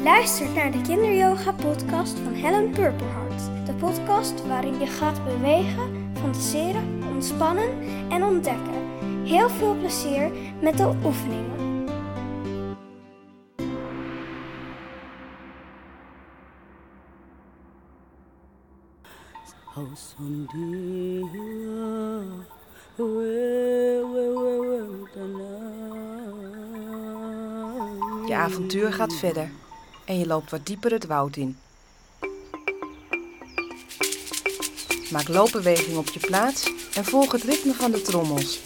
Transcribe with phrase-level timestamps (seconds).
[0.00, 3.66] Je luistert naar de Kinderyoga podcast van Helen Purperhart.
[3.66, 7.68] De podcast waarin je gaat bewegen, fantaseren, ontspannen
[8.10, 8.98] en ontdekken.
[9.24, 11.58] Heel veel plezier met de oefeningen.
[28.26, 29.59] Je avontuur gaat verder
[30.10, 31.58] en je loopt wat dieper het woud in.
[35.10, 38.60] Maak loopbeweging op je plaats en volg het ritme van de trommels.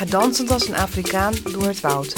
[0.00, 2.14] Ga dansend als een Afrikaan door het woud.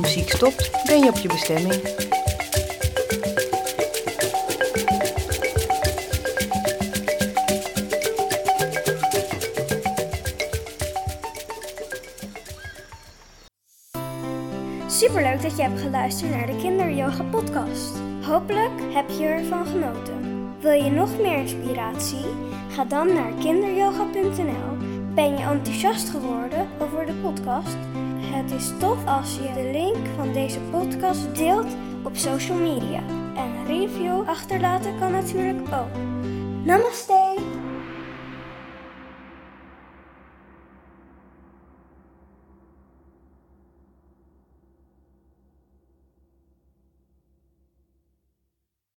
[0.00, 2.06] Muziek stopt, ben je op je bestemming.
[14.86, 17.92] Superleuk dat je hebt geluisterd naar de Kinderyoga podcast.
[18.22, 20.18] Hopelijk heb je ervan genoten.
[20.60, 22.26] Wil je nog meer inspiratie?
[22.68, 24.87] Ga dan naar kinderyoga.nl.
[25.18, 27.76] Ben je enthousiast geworden over de podcast?
[28.20, 33.02] Het is tof als je de link van deze podcast deelt op social media.
[33.36, 35.96] En review achterlaten kan natuurlijk ook.
[36.64, 37.27] Namaste!